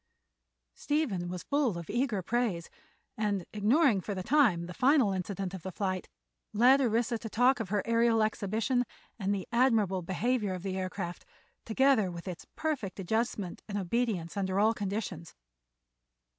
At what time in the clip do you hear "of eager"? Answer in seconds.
1.77-2.23